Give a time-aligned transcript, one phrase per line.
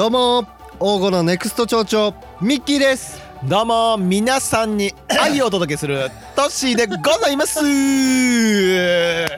[0.00, 0.46] どうも
[0.78, 3.20] 王語のネクスト町長ミッキーです。
[3.44, 7.62] どうも皆さんに 愛をお届けするトッシーでございます。
[7.62, 9.28] めっ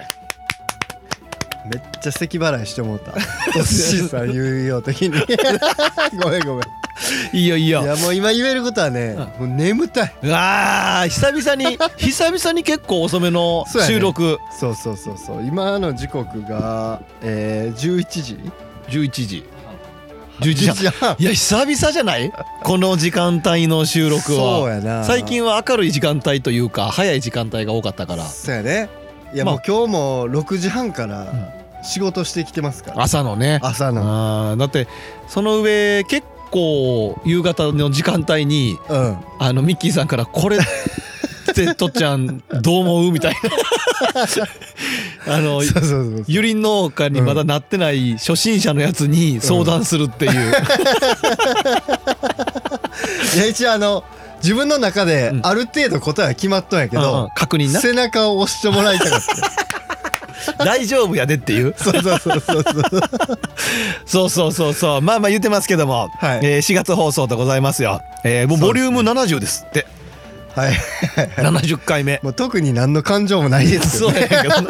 [2.00, 3.10] ちゃ咳払いしてもうた。
[3.52, 5.18] トッシーさん言うよ時に。
[6.22, 6.64] ごめんごめん。
[7.32, 7.82] いいよいいよ。
[7.82, 10.14] いやもう今言えることはね、もう眠たい。
[10.22, 13.94] うわー久々に久々に結構遅めのそうやね。
[13.94, 15.44] 収録、そうそうそうそう。
[15.44, 18.38] 今の時刻が、えー、11時。
[18.88, 19.44] 11時
[20.42, 22.32] 11時半11時半いや久々じゃない？
[22.62, 24.38] この時間帯の収録は。
[24.60, 25.04] そうやな。
[25.04, 28.24] 最近は明るい時間帯というか早い時間帯が多かったから。
[28.26, 28.88] そうやね。
[29.34, 29.54] いやまあ。
[29.54, 31.26] もう今日も6時半から
[31.82, 33.60] 仕事してきてますから、朝のね。
[33.62, 34.02] 朝の。
[34.50, 34.86] あーだって
[35.28, 39.16] その上結構夕方の時間帯にうん。
[39.38, 40.60] あのミッキーさんからこれっ
[41.54, 43.12] てとっちゃんどう思う？
[43.12, 43.34] みたい
[44.14, 44.26] な
[45.26, 45.62] あの
[46.26, 50.38] ゆり農家にまだなってない初心者のやつに相談するっていう、うん、
[53.38, 54.04] いや一応あの
[54.42, 57.80] 自分の中である程度答えは決まっとんやけど、うん、確認な。
[57.80, 60.64] 背中を押してもらいたかった。
[60.64, 61.74] 大丈夫やでっていう。
[61.78, 62.62] そうそうそうそう
[64.06, 64.28] そう。
[64.28, 69.86] そうそうそうまあまあ言ってますけども、はい、えー、4月放送でございますよ、えー、もうボリューム70ですって。
[70.54, 70.72] はい。
[71.36, 72.20] 70回目。
[72.22, 74.60] もう特に何の感情もないですそうよねやけど。
[74.62, 74.68] ね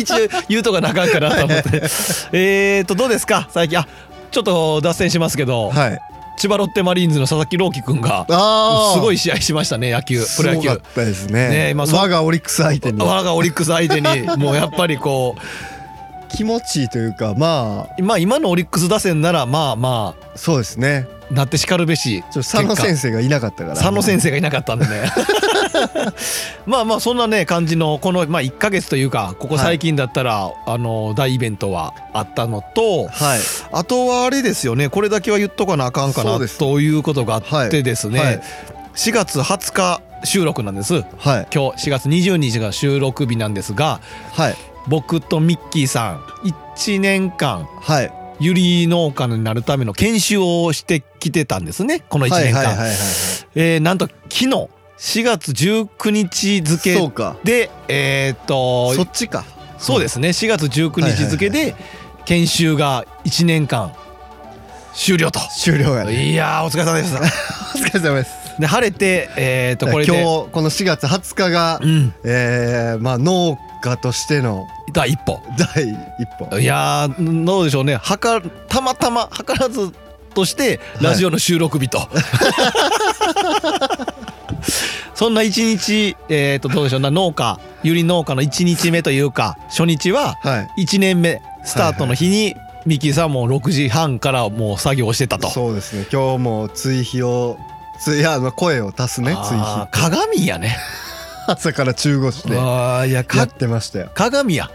[0.00, 0.16] 一応
[0.48, 1.68] 言うとかなあかんかなと思って。
[2.32, 3.48] えーとどうですか？
[3.50, 3.78] 最近。
[3.78, 3.86] あ
[4.30, 6.00] ちょっと脱線しますけど、はい。
[6.36, 10.68] 千葉ロッテマリーンズの佐々木朗希君がああすごい試合しましたね野球プロ野球。
[10.70, 11.48] すったですね。
[11.48, 13.00] ね今そ我がオリックス相手に。
[13.00, 15.40] 我がオリックス相手にもうやっぱりこう
[16.36, 20.24] 気持ちいいというかままあ今のオリックス打線ならまあまあ。
[20.36, 21.06] そうですね。
[21.23, 23.76] あなってしかるべし佐野先生がいなかったから。
[23.76, 25.10] 佐野先生がいなかったんでね。
[26.66, 33.40] まあまあそんなね感じのこのまあ1ヶ月というかここ最近だったら、あの大イベントはあったのとはい。
[33.72, 38.40] あとはあれですよねこれだけは言っとかなあかんかなということがあってですね、はい。
[38.94, 40.94] 4月20日収録なんです。
[40.94, 41.04] はい。
[41.52, 44.00] 今日4月20日が収録日なんですが
[44.32, 44.56] はい。
[44.86, 46.18] 僕とミッキーさん
[46.74, 52.00] 1年間はいゆり農家になるための研修をしてきてたんですね。
[52.08, 52.76] この1年間、
[53.54, 54.46] えーなんと昨日
[54.96, 57.36] 4月19日付そうか。
[57.44, 59.44] でえーっとそっちか。
[59.78, 60.28] そうですね。
[60.30, 61.74] 4月19日付で
[62.24, 63.92] 研修が1年間
[64.94, 65.40] 終了と。
[65.58, 66.30] 終了やね。
[66.30, 67.14] いやーお疲れ様です。
[67.14, 67.18] お
[67.78, 68.30] 疲れ様です。
[68.58, 72.14] で晴れてえーっとこれ今日でこの4月20日がうん。
[72.24, 75.42] えーまあ農家としての第一歩。
[75.74, 76.58] 第一歩。
[76.58, 77.96] いやーどうでしょうね。
[77.96, 79.92] はかたまたま図らず
[80.34, 82.08] としてラジオの収録日と、
[85.14, 87.00] そんな一日えー、とどうでしょう。
[87.00, 90.82] な農家ゆり農家の1日目というか初日ははい。
[90.84, 92.56] 1年目スタートの日に
[92.86, 95.50] ミキさんも6時半からもう作業をしてたと。
[95.50, 96.06] そうですね。
[96.10, 97.58] 今日も追肥を
[98.00, 100.76] 追いやあの声を足すね追肥鏡やね。
[101.48, 104.10] 朝から中腰でやあーいやかってましたよ。
[104.14, 104.70] 鏡や。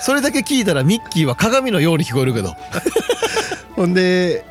[0.00, 2.54] それだけ聞いたらミッキーは鏡のように聞こえるけど。
[3.76, 4.44] ほんで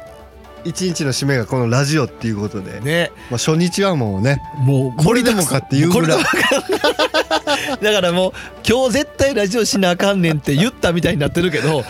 [0.63, 3.11] 一日の締めがこのラジオっていうことで、ね。
[3.29, 6.23] まあ、初日はもうねもうこれでもかっていうぐらい。
[7.81, 8.33] だからもう
[8.67, 11.83] 今日絶対ラジオしなあかんねんって言ったみたいになってるけど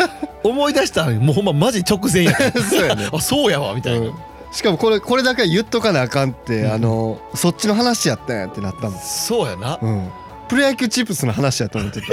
[0.44, 2.34] 思い出したらもうほんまマジ直前や
[2.70, 4.14] そうやねあそうやわみたいな、うん
[4.52, 6.72] しかもこれこれだけは言っとかなあかんって、うん。
[6.72, 9.80] あのそっちの話やったんやってなったもん、そうやな。
[9.82, 10.10] うん、
[10.48, 12.08] プロ野球チップスの話やと思ってた。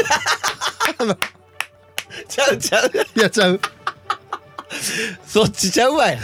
[2.28, 2.90] ちゃうちゃう。
[3.16, 3.60] いやちゃう。
[5.26, 6.18] そっちちゃうわい。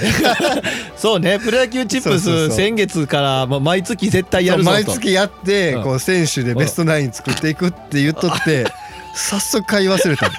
[0.97, 4.77] そうねプロ野球チップス先月からまあ毎月絶対やるぞと。
[4.77, 5.83] 毎月やって、うん。
[5.85, 8.67] こう選手でベストナイン作っていくって言っとって、
[9.15, 10.27] 早速買い忘れた。
[10.27, 10.33] の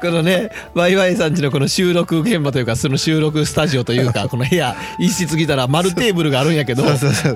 [0.00, 6.84] このねワイワイさんちのこの収録現場というかその収録スタジオというか この部屋一室来たら丸テーブルがあるんやけど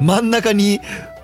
[0.01, 0.81] 真ん中に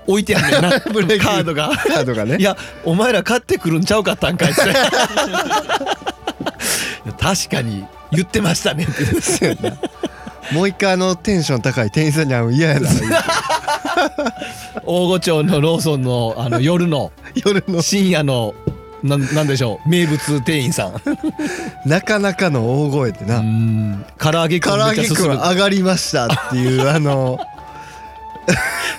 [0.07, 1.69] 置いてあるんだよな カードが。
[1.69, 2.37] カードがね。
[2.39, 4.61] いやお前ら買ってくるんちゃうかったんかいって。
[7.19, 8.85] 確かに言ってましたね。
[8.85, 8.87] っ
[9.39, 9.57] て
[10.53, 12.89] もう一回あのテンション高い店員さんに会うの嫌やな。
[14.85, 17.83] 大御町のローソンのあの夜の夜の。
[17.83, 18.55] 深夜の
[19.07, 19.89] なんなんでしょう？
[19.89, 20.95] 名物店員さん。
[21.89, 24.05] なかなかの大声でうなん。
[24.19, 27.39] 唐揚げくん唐揚げくん上がりましたっていう あの。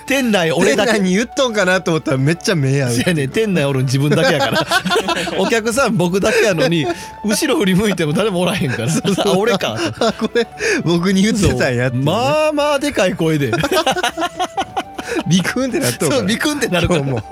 [0.06, 0.98] 店内俺だけ。
[0.98, 2.94] に言っとんかなと思ったらめっちゃ目合う。
[2.94, 4.66] いやね店内おるん自分だけやから。
[5.38, 6.86] お客さん僕だけやのに
[7.24, 8.88] 後ろ振り向いても誰もおらへんから。
[8.88, 9.76] あ俺か。
[9.98, 10.46] とあこれ
[10.84, 13.52] 僕に言ってたんやってね、まあまあでかい声で。
[15.26, 17.02] ビクンってなっとるビクンってなるから。
[17.02, 17.22] も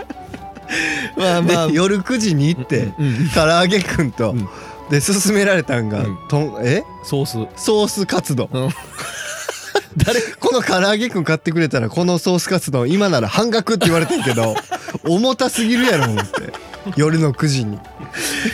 [1.16, 1.66] まあまあ。
[1.68, 4.48] で夜9時に行って、うん唐揚げくんと、うん。
[4.90, 6.18] で勧められたんが、うん。
[6.28, 6.84] とんえ？
[7.04, 7.62] ソース。
[7.62, 8.48] ソースカツ丼。
[8.52, 8.68] うん。
[9.96, 10.20] 誰？
[10.38, 14.54] この唐揚げくん買ってくれたらこのソースカツ丼今なら半額って言われてんけど
[15.04, 16.52] 重たすぎるやろ思って。
[16.94, 17.78] 夜の9時に。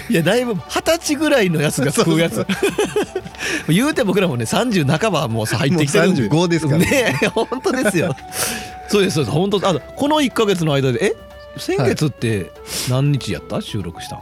[0.09, 2.47] いやだいぶ二十歳ぐらいのやつが食うやつ。
[3.69, 6.29] 言うて僕らもね30半ばはもうさ入ってきてるんで。
[6.29, 6.87] もう35ですからね。
[6.87, 8.17] ねえ本当ですよ。
[8.89, 9.37] そうですそうです。
[9.37, 11.32] 本当あこの1か月の間でえ？
[11.59, 12.51] 先月って
[12.89, 13.61] 何日やった？
[13.61, 14.21] 収録したん？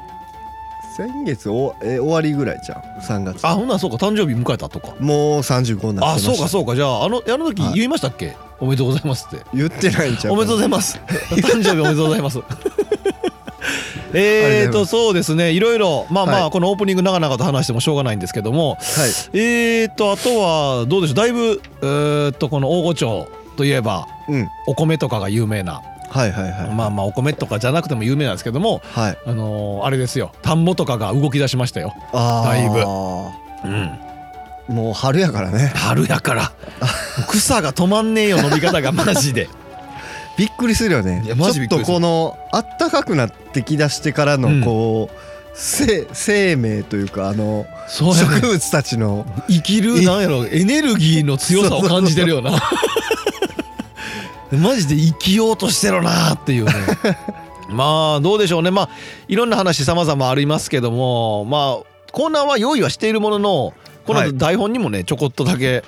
[0.96, 3.46] 先月おえ終わりぐらいじゃん3月。
[3.46, 4.94] あほんならそうか誕生日迎えたとか。
[4.98, 6.32] もう35になってました。
[6.32, 6.74] あそうかそうか。
[6.74, 7.74] じゃああのあの時はい。
[7.74, 9.44] 言いましたっけ、おめでとうございますって。
[9.54, 10.98] 言ってないんちゃうおめでとうございます。
[11.30, 12.40] 誕生日おめでとうございます。
[14.12, 15.52] えーとそうですね。
[15.52, 16.50] いろいろまあまあ、はい。
[16.50, 18.70] このオープニング長々と話してもしょうがないんですけども。
[18.70, 18.78] はい。
[19.38, 21.14] えーとあとはどうでしょう？
[21.14, 24.48] だいぶえーとこの大御町といえばうん。
[24.66, 25.80] お米とかが有名な
[26.10, 26.74] はいはいはい。
[26.74, 29.18] まあまあお米とかじゃなくても有名なんですけどもはい。
[29.24, 30.32] あのーあれですよ。
[30.42, 32.66] 田んぼとかが動き出しましたよ、だい
[34.68, 35.72] うん、もう春やからね。
[35.74, 36.52] 春やから。
[37.28, 39.48] 草が止まんねえよ伸び方がマジで。
[40.36, 41.22] びっくりするよね。
[41.24, 44.62] ちょっとこのあったかくなってきだしてからのうん。
[44.62, 45.16] こう、
[45.54, 48.14] 生生命というかあのね。
[48.14, 52.52] 植物たちの生きるなんやろエネルギーの強さを感じてるよな
[54.52, 56.72] マジで生きようとしてるなっていうね。
[57.70, 58.70] まあどうでしょうね。
[58.70, 58.88] まあ
[59.28, 61.44] いろんな話様々ありますけども。
[61.44, 63.74] まあコーナーは用意はしているものの
[64.06, 64.36] このはい。
[64.36, 65.84] 台本にもねちょこっとだけ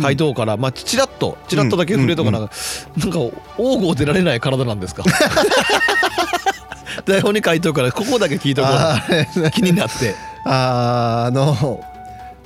[0.00, 2.52] 書いとうから、まあちらっとちらっとだけ触れとかなんか、
[2.98, 3.18] なんか
[3.58, 5.02] 王郷出られない体なんですか？
[7.06, 9.00] 台本に書いとくからここだけ聞いとこあ
[9.36, 10.14] う気になって。
[10.46, 11.80] あーあの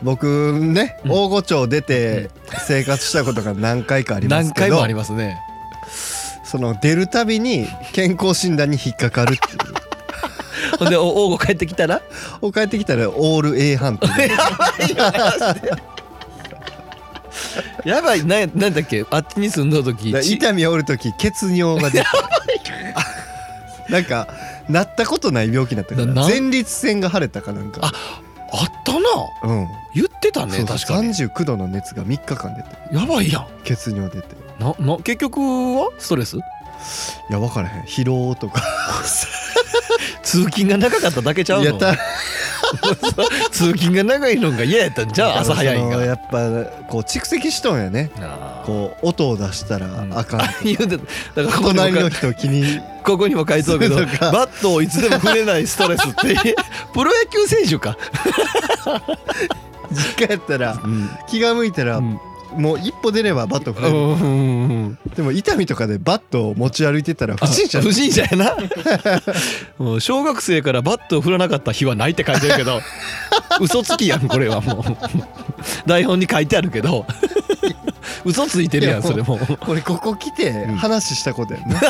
[0.03, 1.13] 僕ねうん。
[1.13, 2.31] 大御町出て
[2.67, 4.61] 生活したことが何回かありますけど。
[4.61, 5.37] 何回もありますね
[6.45, 9.75] その出るたびに健康診断に引っかかるっていう。
[10.79, 12.03] ほんでお王郷帰ってきたら？
[12.41, 14.31] お帰ってきたらオール A 判定で
[17.85, 18.25] やばい。
[18.25, 19.05] ななんだっけ？
[19.11, 20.07] あっちに住んだ時。
[20.07, 22.07] ちだ痛みおる時血尿が出て。
[23.89, 24.29] なんか
[24.69, 26.07] なったことない病気だったから。
[26.07, 27.81] 前立腺が腫れたかなんか。
[27.83, 27.93] あ
[28.53, 28.99] あったな。
[29.45, 29.69] うん。
[29.95, 31.11] 言ってたね確かに。
[31.15, 32.69] 39度の熱が3日間出て。
[32.95, 33.47] やばいやん。
[33.65, 35.91] 血尿出てなな結局は？
[35.99, 36.37] ストレス？
[36.37, 36.41] い
[37.31, 37.83] や分からへん。
[37.85, 38.63] 疲労とか。
[40.23, 41.67] 通勤が長かっただけちゃうの？
[41.67, 41.97] やった
[43.51, 46.51] 通勤が長いのが嫌やったんじゃあ朝早いんがやっぱ
[46.91, 48.11] こう蓄積しとんやね。
[48.67, 51.03] こう音を出したらあかんとか、 言うてだか
[51.35, 52.81] ら隣の人気に。
[53.05, 54.03] ここにも書いてるけどバ
[54.47, 56.37] ットをいつでも触れないストレスって
[56.93, 57.97] プロ野球選手か、
[59.91, 61.09] 実家やったらうん。
[61.27, 62.21] 気が向いたら、うん
[62.57, 67.81] もう一歩出ればバット振れる、でも痛みとかでバットを持ち歩いてたら不審者。
[67.81, 68.57] 不審者やな。
[69.79, 72.81] もう小学生からバットを振らなかった日はないって書いてるけど。
[73.61, 75.89] 嘘つきやんこれはもう。
[75.89, 77.07] 台本に書いてあるけど。
[78.25, 79.57] 嘘ついてるやんそれもう。
[79.57, 81.81] これここ来てん話したことやね、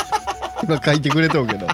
[0.64, 1.66] 今書いてくれとうけど。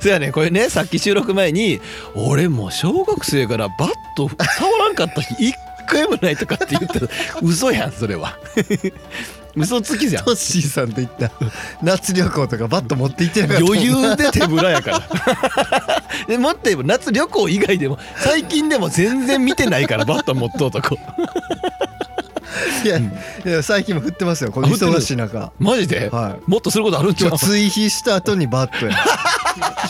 [0.00, 0.32] そやね。
[0.32, 1.80] これねさっき収録前に
[2.14, 5.54] 「俺もう小学生からバット触らんかった日一
[5.86, 7.06] 回もない」とかって言ってた
[7.42, 8.36] 嘘やんそれは。
[9.54, 10.24] 嘘つきじゃん。
[10.24, 11.30] トッシーさんと言った。
[11.82, 16.02] 夏旅行とかバット持って行ってなかった余裕で手ぶらやから。
[16.26, 20.96] でもっと言えば夏旅行以外でも最近でも全然見てないからバット持っとうとこ。
[22.84, 23.02] いや,、い
[23.44, 24.68] や最近も振ってますよこの？
[24.68, 25.52] 忙しい中。
[25.58, 27.38] マジで、はもっとすることあるんちゃう？
[27.38, 28.96] 追肥した後にバットや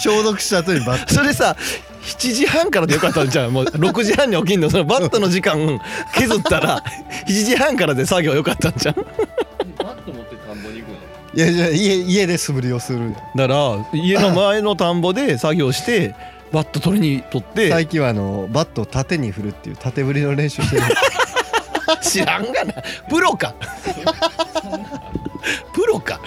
[0.01, 1.57] 消毒した後にバットそれさ
[2.03, 4.71] 7時半からでよかったんじゃんもう6時半に起きんの？
[4.71, 5.81] そのバットの時間
[6.15, 6.83] 削ったら
[7.27, 10.97] 7時半からで作業よかったんじゃんバット持って田んぼに行くの？
[11.35, 13.55] いやいや家家で素振りをするだか
[13.93, 16.15] ら家の前の田んぼで作業して
[16.53, 20.83] バット取りに取って最近はあのバットを縦に振るっていう縦振りの練習してる。
[22.03, 22.75] 知らんがな。
[23.09, 23.55] プロか。
[25.75, 26.21] プロか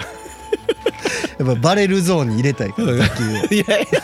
[1.38, 3.22] やっぱバレルゾーンに入れたいから卓。
[3.54, 4.02] いやいや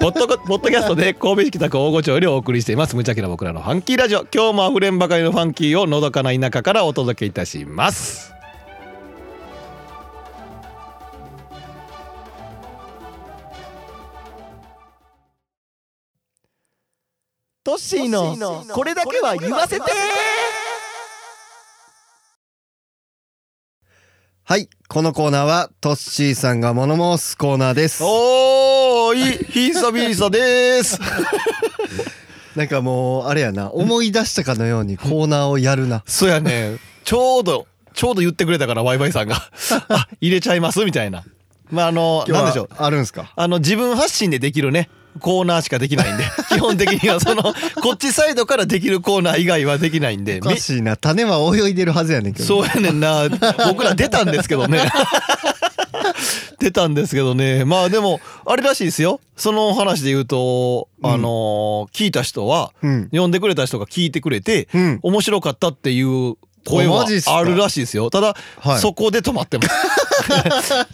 [0.00, 2.96] ポッドポッドキャストで神戸市北区大御町よりお送りしています。
[2.96, 4.26] 無茶気な僕らのファンキーラジオ。
[4.32, 8.34] 今日もあふれんばかりのファンキーをのどかな田舎からお届けいたします。
[17.64, 19.84] トッシーのこれだけは言わせて。
[24.46, 28.02] はいこのコーナーはトッシーさんが物申すコーナーです。
[28.04, 31.00] おーいひさびさです。
[32.54, 36.02] なんかもうあれやな思い出したかのようにコーナーをやるな。
[36.06, 36.76] そうやね。
[37.04, 39.36] ちょうどちょうど言ってくれたからワイワイさんが。
[39.88, 41.24] あ入れちゃいますみたいな。
[41.70, 42.68] まああのなんでしょう。
[42.76, 43.32] あるんすか？
[43.34, 44.90] あの自分発信でできるね
[45.20, 46.24] コーナーしかできないんで。
[46.50, 50.38] 基本的にはそのこっちサイドからできるコーナー以外はできないんで。
[50.42, 50.96] おかしいな。
[50.96, 53.28] 種は泳いでるはずやねんけどそうやねんな。
[53.68, 54.80] 僕ら出たんですけどね。
[56.58, 57.64] 出たんですけどね。
[57.64, 59.20] まあでもあれらしいですよ。
[59.36, 63.08] その話で言うとあのー聞いた人はうん。
[63.12, 64.98] 呼んでくれた人が聞いてくれてうん。
[65.02, 68.10] 面白かったっていう声はあるらしいですよ。
[68.10, 68.78] ただ、はい。
[68.78, 69.70] そこで止まってます。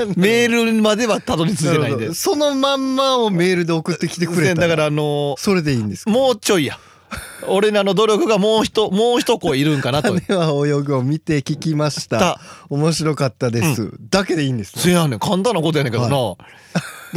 [0.17, 2.15] メールまではたどり着いてないんで。
[2.15, 4.63] そのまんまをメールで送ってきてくれた。
[4.63, 6.11] だからあのーそれでいいんですか？
[6.11, 6.79] もうちょいや。
[7.49, 10.19] 俺らの努力がもう一もう一声いるんかなと。
[10.21, 12.19] 種は泳ぐを見て聞きました。
[12.19, 12.41] た。
[12.69, 14.83] 面白かったです、だけでいいんですね。
[14.83, 15.19] そやねん。
[15.19, 16.37] 簡単なことやねんけどな、ど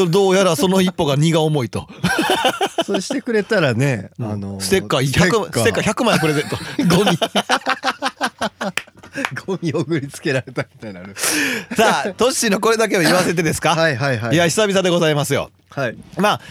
[0.09, 1.87] どうやらその一歩が荷が重いと。
[2.85, 5.93] そうしてくれたらね、あのステッカー100ステッカー。
[5.93, 6.57] 100枚プレゼント
[6.97, 7.17] ゴミ
[9.45, 11.15] ゴミを送りつけられたみたいになる
[11.75, 14.35] さあトッシーのこれだけを言わせてですか、 はいはいはい。
[14.35, 15.51] いや久々でございますよ。
[15.69, 15.97] はい。
[16.17, 16.41] まあ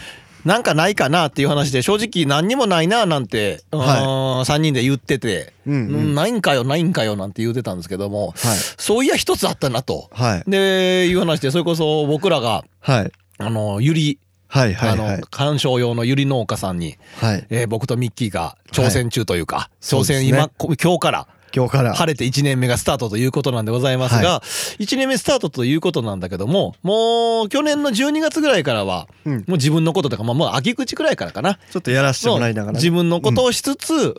[0.45, 6.15] なんかないかなっていう話で正直何にもないななんて、は3人で言ってて、うんうん。
[6.15, 8.57] ないんかよないんかよなんて言ってたんですけども、はい。
[8.77, 10.09] そういや一つあったなと。
[10.11, 10.49] はい。
[10.49, 13.11] でいう話でそれこそ僕らがはい。
[13.37, 17.45] あのゆり、はいはいあのはい観賞用のゆり農家さんに、はい。
[17.49, 20.27] えー僕とミッキーが挑戦中というか、挑戦そうですね。
[20.27, 21.93] 今こ今日から今日から。
[21.93, 24.41] 晴れて1年目がスタートということなんでございますが、は
[24.79, 29.33] 1年目スタートということなんだけどももう去年の12月ぐらいからは、うん。
[29.33, 31.59] もう自分のこととか、まあ、もう秋口くらいからかな。
[31.71, 32.77] ちょっとやらせてもらいながらね。
[32.77, 34.13] 自分のことをしつつ、う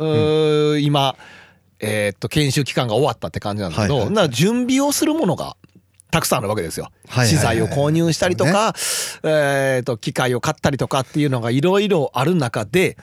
[0.74, 1.16] ー今、
[1.80, 5.56] えーっと研修期間が終わったって感じなんだけど、はいはいだから準備をするものが
[6.10, 6.84] たくさんあるわけですよ。
[7.08, 8.74] はいはいはい資材を購入したりとか、
[9.24, 12.96] えーっと機械を買ったりとかっていうのがいろいろある中で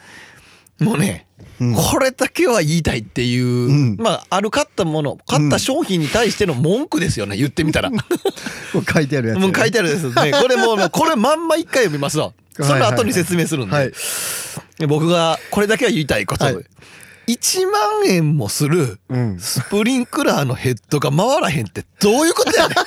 [0.80, 1.31] もうね、うん
[1.76, 7.90] これだけは言いたいっていう、んまあある買ったもの買った商品に対しての文句ですよね言ってみたら。
[7.92, 7.98] も
[8.74, 10.32] こう書いてあるやつう書いてあるですね。
[10.42, 12.32] これもうこれまんま一回読みますわ。
[12.56, 13.76] そのはいはい後に説明するんで。
[13.76, 13.92] はい
[14.80, 16.56] で僕がこれだけは言いたいこと、はい
[17.28, 19.40] 1万円もするうん。
[19.40, 22.78] スプリンクラーのヘッドが回らへんってどういうことやねん。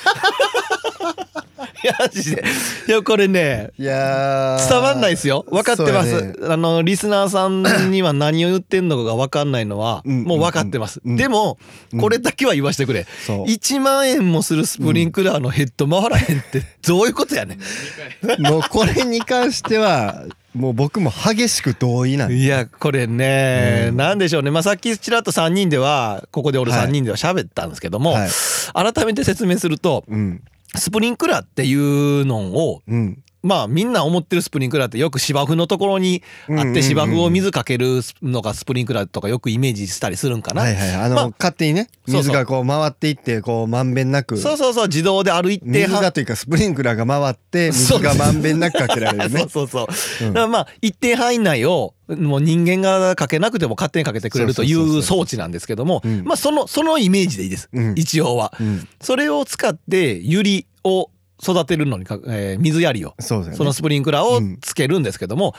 [1.83, 2.43] いやマジで。
[2.87, 4.69] いやこれねいやー。
[4.69, 5.45] 伝わんないですよ。
[5.49, 6.33] 分かってます、ね。
[6.47, 10.23] あのリスナーさんには何を言ってんのかが分かんないのはうん。
[10.23, 11.15] もう分かってます、うん。
[11.15, 11.57] でも
[11.93, 11.99] うん。
[11.99, 13.45] これだけは言わしてくれ、そう。
[13.45, 18.41] 1万円もするスプリンクラーのヘッド回らへんってどういうことやねん。
[18.41, 20.23] もうこれに関しては
[20.55, 23.97] もう僕も激しく同意なんでいやこれね、うん。
[23.97, 26.87] なんでしょうね、まあ、さっきちらっと3人ではここで俺はい。
[26.87, 28.29] 3人では喋ったんですけども、はい。
[28.73, 30.41] 改めて説明するとうん。
[30.75, 40.63] スプリンクラーっていうのをうんまあみんな思ってるスプリンクラーってよく芝生のところにあって芝生を水かけるのがスプリンクラーとかよくイメージしたりするんかな。
[40.63, 40.95] はいはい。
[40.95, 44.37] あの、まあ勝手にね水がこう回っていってこうまんべんなく。
[44.37, 49.41] そうそうそう自動である一定半水がというかスプリンクラーが回って 水がまんべんなくかけられるね。
[49.47, 50.27] そうそうそう。
[50.27, 50.33] うん。
[50.33, 55.03] だからまあ一定範囲内をもう人間がかけなくても勝手にかけてくれるといそう。
[55.03, 56.23] 装置なんですけども、うん。
[56.23, 57.69] まあそのそのイメージでいいです。
[57.71, 57.93] うん。
[57.95, 58.53] 一応は。
[58.59, 58.87] うん。
[58.99, 61.11] それを使ってユリを
[61.41, 63.55] 育てるのにか、えー水やりをそね。
[63.55, 65.53] そのスプリンクラーをつけるんですけども、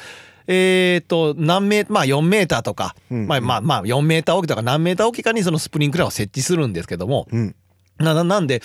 [0.46, 7.54] えっと何メーまあ4メーターとか、うんまあまあまあ4メーター置きとか何メーター置きかにそのスプリンクラーを設置するんですけどもうん。
[7.98, 8.62] なななんで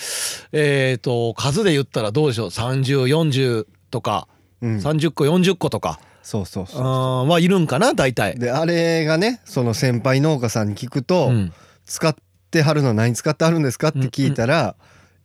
[0.52, 4.28] えっと数で言ったらどうでしょう3040とか
[4.60, 4.76] うん。
[4.78, 8.38] 30個40個とか、そうそうそうあーはいるんかな大体。
[8.38, 11.52] であれがねその先輩農家さんに聞くと、うん。
[11.84, 12.14] 使っ
[12.50, 14.76] てはるの何使ってはるんですかって聞いたら、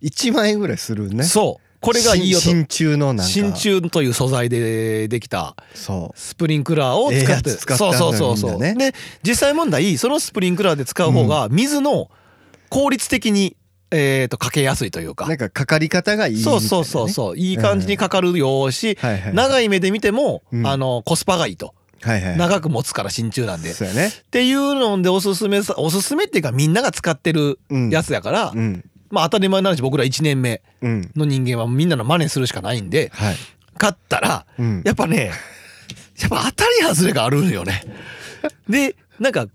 [0.02, 1.24] 1万円ぐらいするね。
[1.24, 3.24] そうこれがいいよと真鍮のなんか。
[3.24, 8.74] 真鍮という素材でできたそスプリンクラーを使って、つ使ってそうそうそうそう、ね。
[8.76, 8.94] で
[9.24, 12.10] 実際問題そのスプリンクラーで使う方が水の
[12.70, 13.56] 効率的に、
[13.92, 15.26] えー、とかけやすいというか。
[15.26, 17.38] うなんかかかり方がいいね、そうそうそうそう。
[17.38, 20.68] いい感じにかかるようし、はいはい長い目で見ても、うん。
[20.68, 21.74] あのコスパがいいと。
[22.02, 22.38] はいはい。
[22.38, 23.70] 長く持つから真鍮なんで。
[23.70, 24.12] ね。
[24.32, 27.90] ていうのでおすすめさおすすめっていうかみんなが使ってるうん。
[27.90, 31.12] やつやから、うんまあ当たり前な話僕ら1年目うん。
[31.16, 33.36] の人間はみんなの真似するしかないんではい。
[33.78, 34.82] 買ったらうん。
[34.86, 35.32] やっぱね
[36.20, 37.84] やっぱ当たり外れがあるんよね。
[38.70, 39.48] でなんか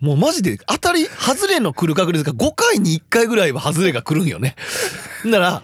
[0.00, 4.56] もうマジで当たり外れの来る確率が5回に1回ぐらいは外れが来るんよね。
[5.24, 5.62] なら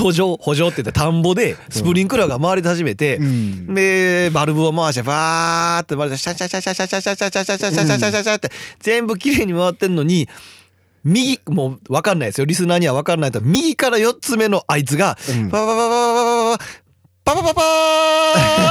[0.00, 3.74] 補助補助って言って田んぼでスプリンクラーが回り始めて、うん。
[3.74, 10.28] でバルブを回してバーって回してシャシャシャシャシャシャシャシャシャシャシャシャシャシャシャシャって全部綺麗に回ってんのに
[11.04, 16.54] 右もう分かんないですよリスナーには分かんないと右から4つ目のあいつがうんパパパパパ
[17.24, 17.60] パパパパパパ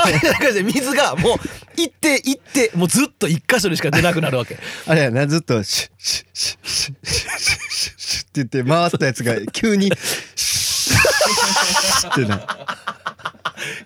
[0.10, 1.38] ーみたいな感じで水がもう
[1.80, 4.58] 行って行ってもうずっと一箇所にしか出なくなるわけ。
[4.88, 9.92] あれやなずっとシュッシュッシュッシュッシュッシュッシュッシュッって言って回ったやつが急に
[10.36, 12.57] シュッってな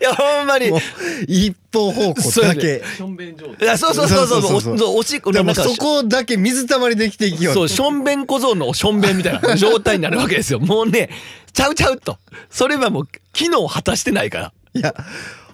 [0.02, 0.72] いやほんまに。
[0.72, 0.80] もう
[1.28, 2.82] 一方方向だけ。
[3.62, 4.42] いやそうそうそうそう。
[4.42, 10.60] そうそうそうおおしっこでもそこだけ水たまりできていきよそうしょんべん小僧のしょんべんみたいな状態になるわけですよ。
[10.62, 11.10] もうね
[11.54, 12.18] ちゃうちゃうと。
[12.50, 14.54] それはもう機能を果たしてないから。
[14.74, 14.96] いや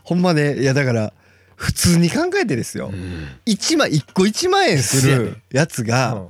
[0.03, 1.11] ほんまねいやだから
[1.57, 2.91] 普通に考えてですよ。
[3.45, 6.21] 一万一個1万円するやつが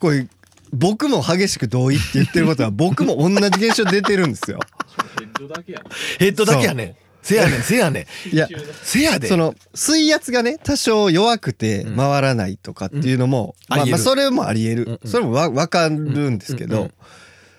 [0.00, 0.26] これ
[0.72, 4.58] 僕も激しく同意って言ってることは僕も同じ現象出てるんですよ。
[5.18, 5.82] ヘッドだけやん
[6.18, 6.84] ヘッドだけやね。
[6.84, 8.34] んせやねん せやねん。
[8.34, 8.48] いや
[8.82, 9.28] せやで。
[9.28, 13.98] その水圧がね多少弱くて回らないとかっていうのも、まあ、うんありえる。
[13.98, 15.10] まあそれもありえる、うんうん。
[15.10, 16.92] それもわ分かるんですけど、うんうん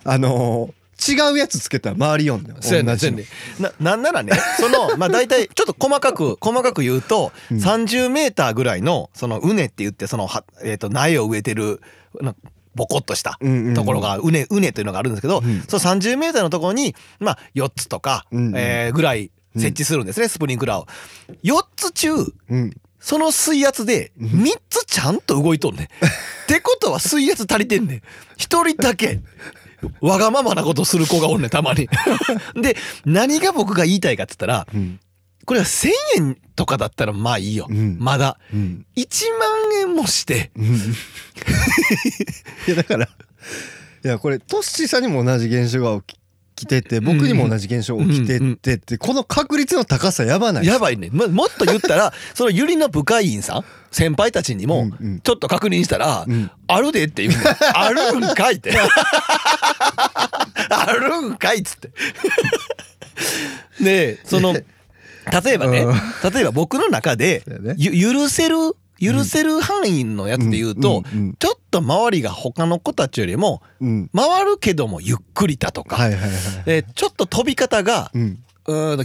[0.05, 3.25] あのー違うやつつけたら回りよんねん同じねん。
[3.63, 7.57] ななんならねそのまあ大体 ちょっと細かく細かく言うとうん。
[7.57, 11.79] 30メーターぐらいのその畝って言ってそのはえっと苗を植えてる
[12.19, 12.35] な
[12.75, 13.39] ボコッとした
[13.75, 15.63] ところが畝畝というのがあるんですけどうん。
[15.69, 18.53] その30メーターのところにまあ4つとかうんうん。
[18.57, 20.87] えーぐらい設置するんですねスプリンクラーを。
[21.43, 22.09] 4つ中
[22.49, 25.85] うんその水圧で3つちゃんと動いとんねん。
[25.85, 25.89] っ
[26.47, 28.01] てことは水圧足りてんねん。
[28.37, 29.21] 一人だけ。
[30.01, 31.87] わがままなことする子がおんねんたまに。
[32.61, 32.75] で
[33.05, 34.99] 何が僕が言いたいかっつったらうん
[35.45, 39.49] これは1,000円とかだったらまあいいよ、うんまだうん1万
[39.81, 40.75] 円もしてうんい
[42.67, 46.18] やだからいやこれトッシーさんにも同じ現象が起
[46.59, 51.09] き来てて僕にも同じ現象起きてってってこの確率の高さやばないやばいね。
[51.11, 54.91] ももっと言ったら そのゆりの部会員さん先輩たちにも
[55.23, 56.51] ちょっと確認したら「うん。
[56.67, 57.49] あるで」って言うの。
[57.73, 58.73] あるんかい」って。
[60.69, 61.89] あるんかいっつって。
[63.81, 64.63] でその例
[65.53, 66.31] えばねうん。
[66.31, 67.43] 例えば僕の中で
[67.77, 68.55] ゆ許せる
[68.99, 71.33] 許せる範囲のやつで言うとうんうんうん。
[71.33, 74.09] ちょっと周りが他の子たちよりもうん。
[74.15, 76.31] 回るけどもゆっくりだとか、はいはいはい
[76.65, 78.39] えーちょっと飛び方がうん。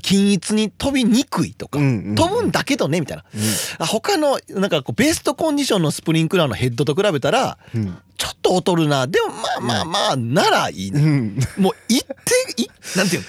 [0.03, 2.15] 均一に飛びにくいとか、うんうんうん。
[2.17, 3.25] 飛ぶんだけどねみたいな、
[3.79, 7.97] あ他のなんかこうベストコンディションのスプリンクラーのヘッドと比べたらうん。
[8.19, 9.07] ちょっと劣るな。
[9.07, 11.39] でもまあまあまあならいいね、うん。
[11.57, 13.27] もう行っていなんていうの？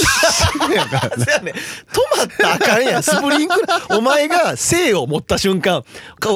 [0.00, 1.54] と そうやね
[1.92, 5.84] 止まったらあかんやんスプリンクラーお前が生を持った瞬間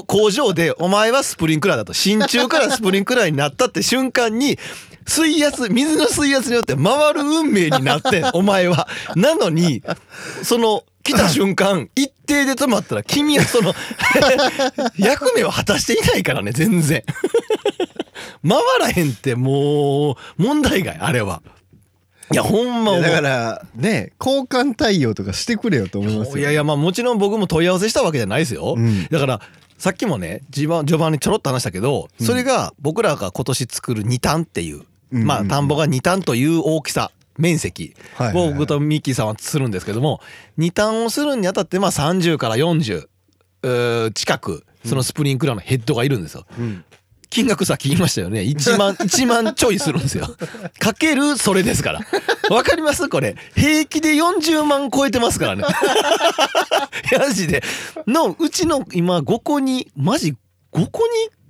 [0.06, 4.58] 工場でお前はスプリンクラーだと真鍮からスプリンクラーになったって瞬間に
[5.06, 8.88] 水圧水の水圧によって回る運命になってお前は。
[9.16, 9.82] なのに
[10.42, 13.74] その来た瞬間一定で止まったら君はその
[14.96, 17.04] 役目を果たしていないからね全然。
[18.46, 21.42] 回らへんってもう問題外あれは。
[22.32, 26.38] いやほんまだからね交換対応とかしてくれよと思いますよ。
[26.38, 29.06] いやいやまあもちろん僕も問い合わせしたわけじゃないですよ、うん。
[29.08, 29.40] だから
[29.76, 34.82] さっきもね序盤序盤にちょろっと話したけどそれが僕らが今年作る2単っていう、
[35.12, 37.94] うんまあ田んぼが2単という大きさ面積。
[38.18, 40.20] を僕とミッキーさんはするんですけども
[40.58, 43.06] 2単をするにあたってまあ30から40
[43.62, 46.46] うー近くそのスプリンクラーのヘッドがいるんですよ。
[46.58, 46.84] うん
[47.34, 48.42] 金額さっき言いましたよね。
[48.42, 50.28] 1万 1万ちょいするんですよ。
[50.78, 52.00] かけるそれですから。
[52.48, 53.34] わかりますこれ。
[53.56, 55.64] 平気で40万超えてますからね。
[57.18, 57.60] マジで。
[58.06, 60.36] のうちの今5個にマジ5
[60.72, 60.90] 個に1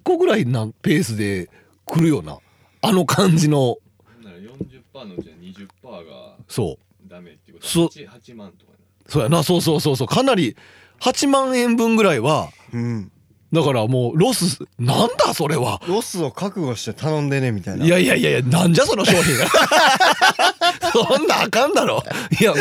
[0.05, 1.51] 個ぐらいなペースで
[1.85, 2.39] 来るよな
[2.81, 3.77] あの感じの。
[4.23, 7.09] なら40%のうちの20%がそう。
[7.11, 7.85] ダメっていうことそう。
[7.85, 8.73] は 8, 8万とか
[9.07, 9.43] そうやな。
[9.43, 10.09] そうそうそうそう。
[10.09, 10.57] かなり
[11.01, 13.13] 8万円分ぐらいはうん
[13.55, 15.81] だからもうロスなんだそれは。
[15.89, 17.87] ロスを覚悟して頼んでねみたいな。
[17.87, 19.47] いやいやいやいやなんじゃその商品が。
[20.93, 22.03] そんなあかんだろ。
[22.41, 22.57] いやう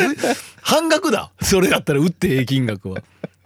[0.61, 1.31] 半額だ。
[1.41, 2.99] それだったら売ってええ金額は。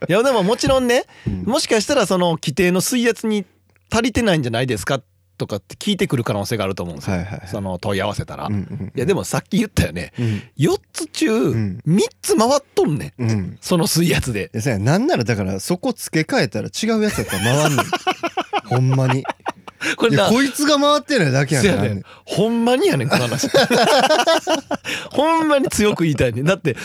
[0.07, 1.05] いやでももちろんね、
[1.45, 3.45] もしかしたらその規定の水圧に
[3.91, 5.01] 足りてないんじゃないですか
[5.37, 7.47] とかって聞いてくる可能性があると思うんですよ、はいはいはい。
[7.47, 10.43] その問い合わせたら、うんうんいやでもさっき言ったよね、うん。
[10.57, 11.79] 4つ中ん。
[11.85, 13.23] 3つ回っとんねん。
[13.23, 13.57] うん。
[13.61, 14.49] その水圧で。
[14.53, 17.85] いやさなんならだからそこ付け替えたら違うやつやったら回んねん。
[18.65, 19.23] ほんまに。
[19.95, 22.03] これこいつが回ってないだけやねん。
[22.25, 23.47] ほんまにやねんこの話。
[25.11, 26.45] ほんまに強く言いたいねん。
[26.45, 26.75] だって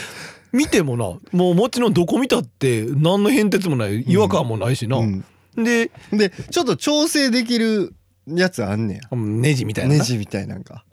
[0.52, 5.24] 見てもなもうもちろんどこ見たって何の変哲もない違和感もないしな、うん。
[5.56, 7.94] ででちょっと調整できる
[8.26, 10.84] やつあんねネジみたいなネジみたいなんか。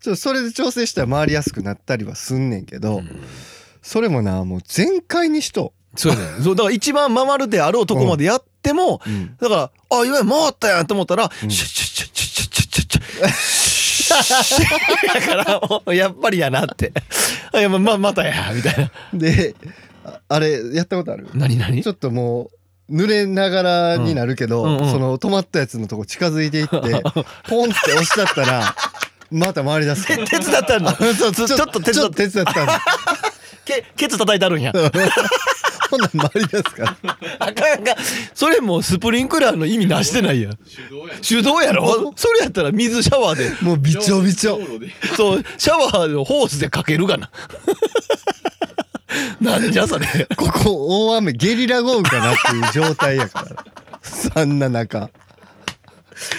[0.00, 3.02] ちょっとそれで調整したら回りやすくなったりはすんねんけど、
[3.82, 6.24] それもなもう全開にしとそうやね。
[6.40, 11.50] そうだから一番回るであろうとこまでやっても、う、うん、だからあいわゆる回ったやんと思ったら、うん。
[11.50, 16.92] シュッシュッシュッシュッシュッシュッシュッシュッシュッだからもうやっぱりやなって
[17.52, 19.54] あいやまままたやみたいなで
[20.04, 22.50] ああれやったことある何何ちょっともう
[22.90, 24.76] 濡れながらになるけど、うん。
[24.78, 24.92] うんうん。
[24.92, 26.76] その止まったやつのとこ近づいていって
[27.48, 28.74] ポンって押しちゃったら
[29.30, 30.06] また回り出す。
[30.06, 32.82] か ら手伝ったんの そうちょちょっと手伝っちょっと手伝ったんだ
[33.64, 34.72] けケツ叩いてあるんや。
[35.90, 36.96] ほんなら回り出すから。
[37.38, 37.96] あかんあかん。
[38.34, 40.50] それもうスプリンクラーの意味なしてないや。
[40.50, 42.12] ん手動やん手動やろ？
[42.16, 43.50] それやったら水シャワーで。
[43.62, 44.58] もうびちょびちょ。
[44.58, 44.90] 道路で。
[45.16, 47.30] そうシャワーのホースでかけるがな
[49.40, 50.06] なんじゃそれ。
[50.36, 53.64] ここ大雨ゲリラ豪雨かなっていう状態やから。
[54.02, 55.10] そんな中。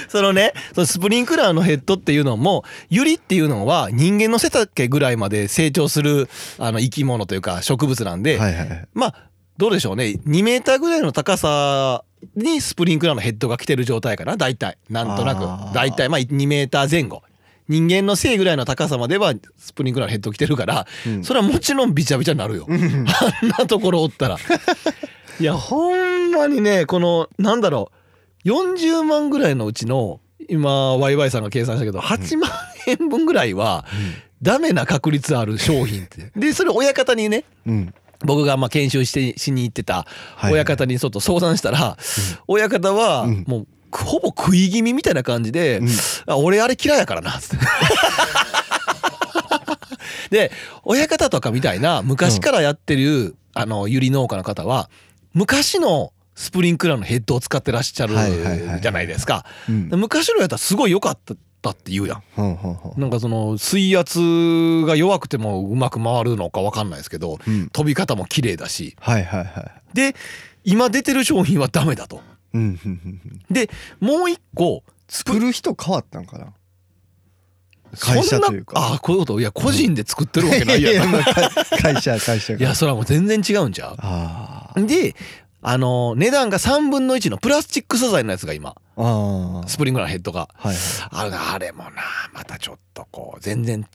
[0.10, 6.27] そのねそのスプリンクラーのヘッドっていうのもユリっていうのは人間の背丈ぐらいまで成長する
[6.58, 8.88] あの生き物というか植物なんで、はいはいはい。
[8.93, 10.19] まあどうでしょうね。
[10.25, 12.03] 2メーターぐらいの高さ
[12.36, 14.38] にスプリンクラーのヘッドが来てる状態かな。
[14.38, 14.77] 大体。
[14.89, 15.73] なんとなく。
[15.73, 17.23] 大体まあ2メーター前後
[17.69, 21.23] 人間の背ぐらいの高さまではスプリンクラーのヘッド来てるから、うん。
[21.23, 24.38] それはもちろんビチャビチャになるよ、あんなところおったら。
[25.39, 27.99] いやほんまにねこのなんだろう。
[28.47, 32.49] 40万ぐらいのうちの今ワイワイさんが計算したけど8万
[32.88, 33.86] 円分ぐらいは
[34.41, 36.32] ダメな確率ある商品って。
[36.39, 37.93] でそれ親方にねうん。
[38.21, 40.05] 僕がまあ研修してしに行ってた
[40.36, 41.97] はい親方にちょっと相談したら、
[42.47, 43.43] 親方はうん。
[43.47, 45.89] もうほぼ食い気味みたいな感じでうん
[46.28, 47.65] 「あ俺あれ嫌いやからな」っつって。
[50.30, 50.52] で
[50.84, 54.89] 親方とかみたいな昔からやってる、あのユリ農家の方は
[55.34, 58.13] 昔のスプリンクラーのヘッドを使ってらっしゃる
[58.82, 59.45] じゃないですか。
[59.67, 61.17] 昔のやったらすごい良かっ
[61.62, 62.23] たって言うやん。
[62.36, 64.19] ほんほんほんなんかその水圧
[64.86, 70.15] が弱くてもうまく回るのか分かんないですけど、うん飛び方も綺麗だしはいはいはいで
[70.63, 72.21] 今出てる商品はダメだと。
[73.50, 76.26] でもう一個作る人変わったん。
[76.26, 76.54] かな
[77.98, 78.90] 会社というかそん。
[78.92, 81.12] なあこういうこといや個人で作ってるわけないやん。
[81.82, 83.74] 会社会社がやそれはもう全然違うん。
[83.74, 85.16] ちゃで
[85.62, 88.76] あの値段が3分の1のプラスチック素材のやつが今
[89.68, 91.92] スプリングラーヘッドがはいはいあれもな
[92.34, 93.86] またちょっとこう全然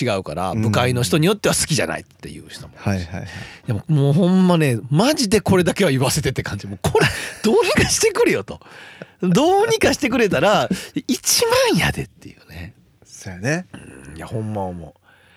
[0.00, 0.62] 違うからうん。
[0.62, 2.74] 部会の人によっては好きじゃないっていう人も。
[2.76, 3.28] はいはいはい。
[3.66, 6.66] でももうほんまねマジでこれだけは言わせてって感じ。
[6.66, 7.06] もうこれ
[7.42, 8.60] どうにかしてくれよと。
[9.20, 12.74] どうにかしてくれたら1万やでっていうね。
[13.04, 13.66] そうやね。
[14.14, 14.94] いやほんま思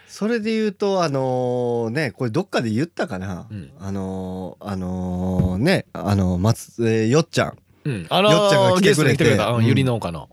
[0.08, 3.72] それで言うとあのねこれどっかで言ったかな、うん。
[3.80, 7.58] あのーあのねあの松、えーよっちゃん。
[7.86, 9.24] う、うん、あのよっちゃんが来てくれて。
[9.24, 9.66] くれた、うんうん。
[9.66, 10.30] ゆり農家の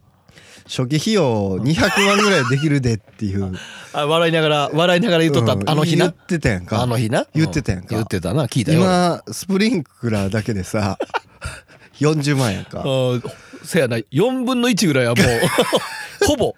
[0.68, 3.52] 初期費用200万ぐらいできるでっていう。
[3.94, 5.68] あ笑いながら笑いながら言っとった、うん。
[5.68, 6.04] あの日な？
[6.04, 6.83] 言ってたやんか。
[6.83, 7.26] あの日な？
[7.35, 7.87] 言ってたやんか。
[7.90, 8.81] う言ってたな聞いたよ。
[8.81, 10.98] 今スプリンクラーだけでさ
[12.00, 12.83] 40万やんか。
[12.85, 13.22] うん。
[13.64, 15.26] せやな4分の1ぐらいはもう
[16.26, 16.54] ほぼ。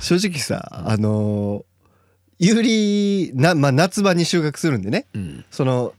[0.00, 1.72] 正直さあのー
[2.44, 5.06] ゆりな、まあ、夏場に収穫するんでね。
[5.14, 5.44] うん。
[5.52, 5.94] その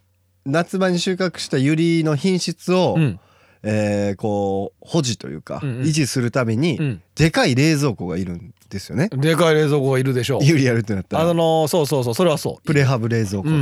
[0.45, 3.19] 夏場に収穫したユリの品質を、うん
[3.63, 5.81] えーこう保持というか、うんうん。
[5.83, 7.01] 維持するために、うん。
[7.15, 9.09] でかい冷蔵庫がいるんですよね。
[9.09, 10.43] でかい冷蔵庫がいるでしょう。
[10.43, 11.29] ユリやるってなったら。
[11.29, 12.65] あのそうそうそうそれはそう。
[12.65, 13.51] プレハブ冷蔵庫う。
[13.51, 13.61] んうん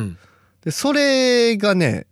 [0.00, 0.18] ん。
[0.64, 2.06] でそれがね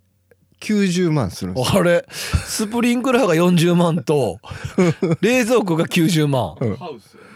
[0.61, 1.81] 90万するんですよ。
[1.81, 4.39] あれスプリンクラーが40万と
[5.21, 6.57] 冷蔵庫が90万。
[6.61, 6.77] うん。
[6.77, 7.29] ハウスやね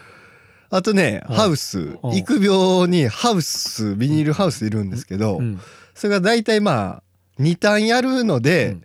[0.70, 1.36] あとねうん。
[1.36, 1.78] ハウス。
[2.02, 2.14] うん。
[2.14, 5.60] 育苗にハウスビニールハウスいるんですけど、うん。
[5.94, 7.02] それが大体ま
[7.38, 8.78] あ2反やるので、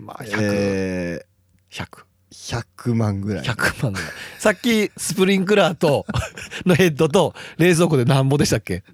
[0.00, 1.26] まあ100、え
[1.70, 3.44] 100ー100万ぐらい。
[3.44, 4.10] 100万ぐらい。
[4.38, 6.06] さっきスプリンクラーと
[6.64, 8.84] のヘッドと冷蔵庫で何ぼでしたっけ？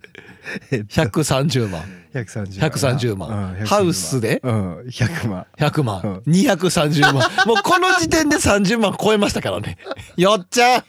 [0.71, 1.83] えっと130万。
[2.15, 2.71] 130万。
[2.71, 3.29] 130万。
[3.29, 4.41] うん130ハウスで？
[4.43, 5.47] うん100万。
[5.59, 6.33] 100万、うん。
[6.33, 7.15] 230万。
[7.47, 9.77] もうこの時点で30万超えましたからね。
[10.17, 10.85] よっちゃん。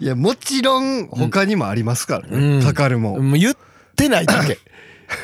[0.00, 2.62] いやもちろん他にもありますからね、うん。
[2.62, 3.56] かかるもん、もう言っ
[3.96, 4.58] てないだけ。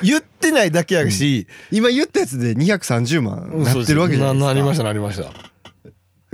[0.02, 4.46] 言ってないだけやし、今言ったやつで230万なってるわけじゃないですか。
[4.46, 5.32] ななりましたなりました。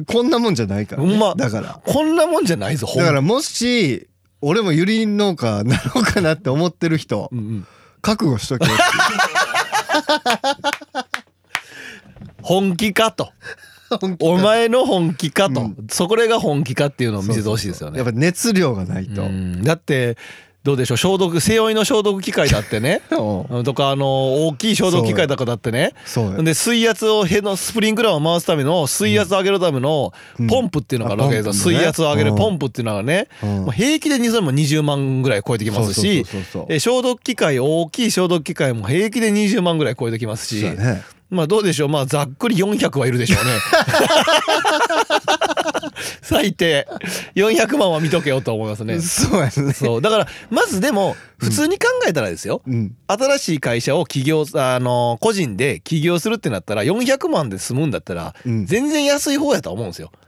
[0.05, 1.81] こんなもんじゃないから、ねまだから。
[1.85, 4.09] こんなもんじゃないぞだからもし
[4.41, 7.67] 俺もユリ農家なのかなって思ってる人うんうん。
[8.01, 8.67] 覚悟しとけ
[12.43, 13.31] 本気かと。
[14.21, 15.87] お前の本気かと、うん。
[15.89, 17.99] そこれが本気かっていうのを見せてほしいですよね。
[17.99, 19.63] やっぱ熱量がないと、うん。
[19.63, 20.17] だって
[20.65, 20.97] どうでしょう？
[20.97, 23.03] 消毒背負いの消毒機械だってね。
[23.11, 25.93] とかあの大きい消毒機械とかだってね。
[26.39, 30.47] で水圧をヘのスプリンクラーを回すための水圧を上げるためのうん。
[30.47, 33.71] ポンプっていうのがあるわけですよ、水圧を上げるうんポンプっていうのがね、うん。
[33.73, 36.25] 平気でそれも20万ぐらい超えてきますし
[36.79, 41.89] 消毒機械大きい消毒機械も平気で20万ぐらい超えてきますし、そうやねまあどうでしょう。
[41.89, 43.53] まあざっくり400はいるでしょうね。
[46.21, 46.87] 最低。
[47.35, 49.01] 400万は見とけよと思いますね。
[49.01, 49.73] そうやね。
[49.73, 50.03] そう。
[50.03, 52.95] だからまずでも普通に考えたらですよ、うん。
[53.07, 58.67] 新しい会社を起業あの個人で起業するってなったら400万で済むんだったらうん。
[58.67, 60.11] 全然安い方やと思うんですよ。
[60.15, 60.22] あー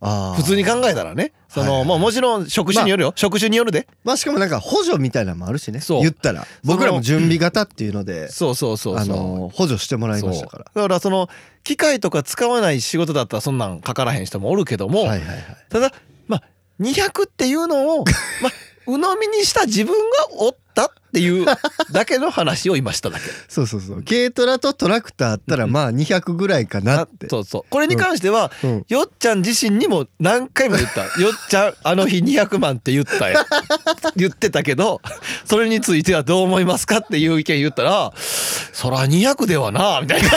[0.00, 1.32] 普通に考えたらね。
[1.48, 3.88] その、はいはいまあもちろん職種によるよ、職種によるで。
[4.04, 5.80] まあしかもなんか補助みたいなのもあるしね。
[5.80, 6.02] そう。
[6.02, 6.46] 言ったら。
[6.62, 9.02] 僕らも準備型っていうのでそうそうそうそう。
[9.02, 10.64] あの補助してもらいましたから。
[10.72, 11.28] だからその
[11.64, 15.44] 機械とか使わない仕事だったらそんなんかからへん人もおるけども、はいはいはい。
[15.68, 15.92] ただ
[16.28, 16.42] まあ
[16.80, 18.04] 200っていうのを
[18.42, 18.52] まあ
[18.88, 20.02] 鵜呑みにした自分が
[20.38, 21.44] おったっていう
[21.92, 23.26] だけの話を今しただけ。
[23.48, 24.02] そうそうそう。
[24.02, 27.28] 軽トラとトラクターあったらまあ200ぐらいかなって。
[27.28, 27.62] そうそう。
[27.68, 28.84] これに関しては、うん。
[28.88, 33.44] よっちゃん自身にも何回も言った「よっちゃんあの日200万って言ったよ」
[34.16, 35.02] 言ってたけど
[35.44, 38.12] それについてはどう思いますかっていう意見言ったら
[38.72, 40.30] 「そら200ではな」みたいな。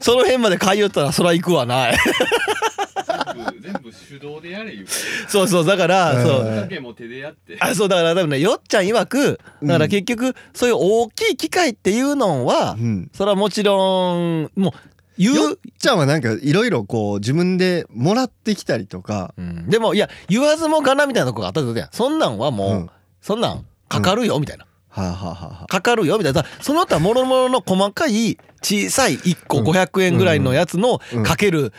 [0.00, 1.90] その辺まで買いよったらそら行くわな
[3.60, 4.86] 全部手動でやれ言う
[5.28, 6.26] そうそうだからうん。
[6.26, 6.44] そう。
[6.44, 7.56] だけもう手でやって。
[7.60, 13.10] あそうだから多分ねよっちゃん曰くだからうん結局そういう大きい機械っていうのは、うん。
[13.12, 14.72] それはもちろんもう
[15.16, 15.34] 言う。
[15.36, 19.34] よっちゃんはなんかいろいろこう自分でもらってきたりとか。
[19.36, 19.68] うん。
[19.68, 21.86] でもいや言わずもがなみたいなとこがあったとや。
[21.86, 22.90] んそんなんはもう、うん。
[23.20, 25.62] そんなんかかるよみたいな、はあはあはあは。
[25.64, 26.44] あかかるよみたいな。
[26.60, 29.66] その他もろもろの細かい小さい1個うん。
[29.68, 31.22] 500円ぐらいのやつのうん。
[31.22, 31.72] かける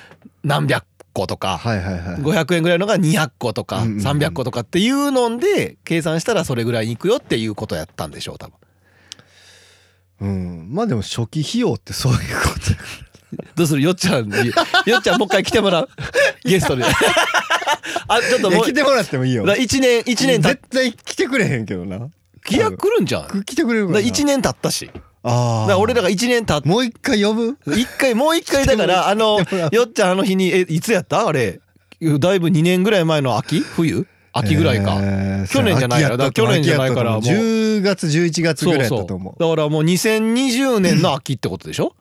[0.44, 2.22] 何百個とか、はいはいはい。
[2.22, 4.06] 500円ぐらいのが200個とかうんうんうん。
[4.06, 8.54] 300個とかっていうので計算したらそれぐらいにいくよっていうことやったんでしょう多分。
[10.22, 10.68] うん。
[10.72, 12.24] まあでも初期費用ってそういうこ
[12.60, 12.78] とや。
[13.56, 13.82] どうする？
[13.82, 14.36] よっちゃんに
[14.86, 15.90] よっちゃんもう一回来てもらう？
[16.46, 16.84] ゲストで
[18.08, 18.60] あちょっともう。
[18.60, 19.46] いや来てもらってもいいよ。
[19.46, 22.10] だ1年一年た絶対来てくれへんけどな。
[22.46, 24.06] 気が来るんじゃん来てくれるからな。
[24.08, 24.90] 1年経ったし。
[24.94, 27.58] だああ俺らが1年経ってもう一回呼ぶ？
[27.76, 29.40] 一回もう一回だから あの
[29.72, 31.28] よっちゃんあの日にえいつやった？
[31.28, 31.60] あれ。
[32.20, 33.60] だいぶ2年ぐらい前の秋？
[33.62, 34.06] 冬？
[34.34, 37.20] 秋ぐらいか、えー去年じゃないから去年じゃないからもう。
[37.22, 39.34] 秋やったと思10月11月ぐらいやそうったと思う。
[39.40, 41.96] そうだからもう2020年の秋ってことでしょ？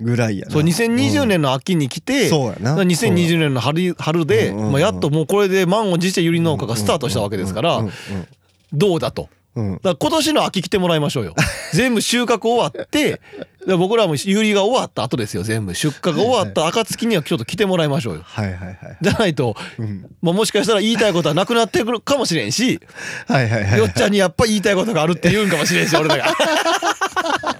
[0.00, 0.52] ぐらいやな。
[0.52, 2.70] そう2020年の秋に来て、そうやな。
[2.70, 4.56] だから2020年の春春で、うん。
[4.56, 4.72] うんうん。
[4.72, 7.90] まあ、やっともうこれで満を持してゆり農家がスタートしたわけですから、うん。
[8.72, 9.28] どうだと？
[9.56, 11.34] うんうんだから今年の秋来てもらいましょうよ。
[11.72, 13.20] 全部収穫終わって、
[13.66, 15.74] ら僕らもユリが終わった後ですよ、全部。
[15.74, 18.22] 出荷が終わった暁にはちょっと来てもらいましょうよ。
[18.24, 22.80] はいはいはいじゃないと、うんまあ、もしかしたら言いたいことはなくなってくるかもしれんし、
[23.26, 26.24] はいはいはいよっちゃんにやっぱ言いたいことがあるって言うんかもしれんし、俺らが。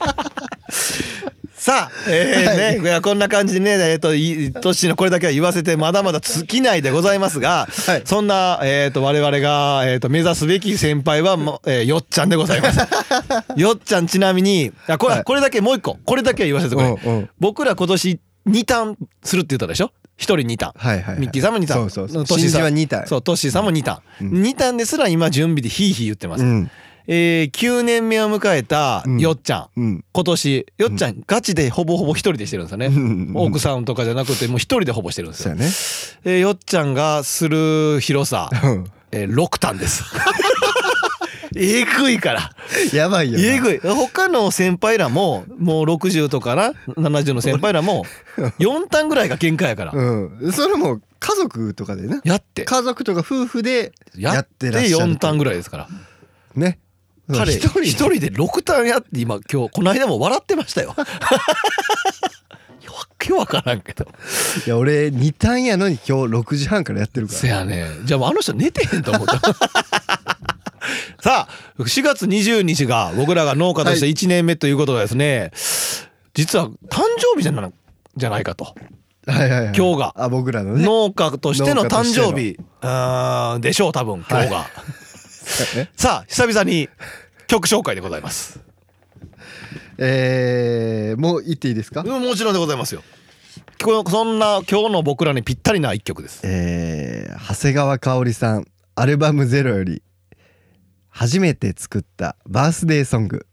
[1.64, 12.80] さあ、えーね、いやこんな感じでね、えっ、と、いトッシーのこれだけは言わせてまだまだ尽きないでございますが、はいそんな、えっ、と、我々が、えっ、と、目指すべき先輩は、えーよっちゃんでございます。
[13.56, 16.88] よっちゃんちなみに、あこれ、はいこれだけもう一個、これだけは言わせてくれ。
[16.88, 19.90] うんうん僕ら今年2ターンするって言ったでしょ？
[20.18, 20.86] 一人2ターン。
[20.86, 21.88] はいはいはいミッキーさんも2ターン。
[21.90, 24.28] そうそうそうトッシーさん新人は2ターンそう、トッシーさんも2ターン。
[24.34, 26.44] うん2ターンですら今準備でヒーヒー言ってます。
[26.44, 26.70] うん
[27.06, 29.80] えー、9年目を迎えたうんよっちゃん。
[29.80, 32.86] うん今年、よっちゃん、ガチでほぼほぼ一人でしてるんですよね。
[32.86, 35.54] うん奥さんとかじゃなくて、もう一人でほぼしてるんですよ。
[35.54, 35.66] ね
[36.24, 40.04] えーよっちゃんがする広さ、うんえー、6ターンです。
[41.56, 42.50] えぐいから。
[42.92, 43.78] やばいよなえぐい。
[43.78, 48.04] 他の先輩らも、もう60とかな、70の先輩らも、
[48.58, 49.92] 4ターンぐらいが限界やから。
[49.92, 50.00] う
[50.48, 52.64] んそれも家族とかでねやって。
[52.64, 55.88] 家族とか夫婦でやっててらっしゃる4ターンぐらいですから。
[56.56, 56.78] ね
[57.32, 60.94] 彼一人一人で6ターンやって今今日この間も笑ってましたよ。
[60.98, 61.04] わ
[63.18, 64.06] けわからんけど。
[64.66, 67.38] いや俺2ターンやのに今日6時半からやってるから。
[67.38, 67.86] せやね。
[68.04, 69.40] じゃあもうあの人寝てへんと思った。
[71.22, 75.50] さあ4月20日が僕らが農家として1年目ということがですね、
[76.34, 77.70] 実は誕生日じゃな
[78.16, 78.74] じゃないかと。
[79.26, 79.74] はいはいはい。
[79.74, 80.14] 今日が。
[80.16, 80.84] あ僕らのね。
[80.84, 82.58] 農家としての誕生日。
[83.60, 84.68] でしょう多分今日が、はね
[85.96, 86.88] さあ久々に
[87.46, 88.60] 曲紹介でございます。
[89.98, 92.00] えーもう言っていいですか？
[92.02, 93.02] うんもちろんでございますよ。
[93.82, 96.40] このそんな今日の僕らにぴったりな一曲です。
[96.44, 100.02] えー長谷川香織さんアルバム「ゼロより
[101.10, 103.46] 初めて作ったバースデーソング